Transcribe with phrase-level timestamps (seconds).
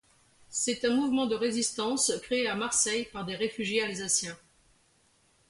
[0.49, 4.35] C'est un mouvement de résistance créé à Marseille par des réfugiés alsaciens.